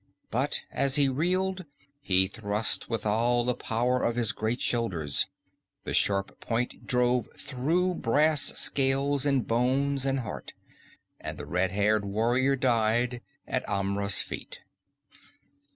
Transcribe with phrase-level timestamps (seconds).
[0.31, 1.63] But as he reeled
[2.01, 5.27] he thrust with all the power of his great shoulders.
[5.83, 10.53] The sharp point drove through brass scales and bones and heart,
[11.19, 14.61] and the red haired warrior died at Amra's feet.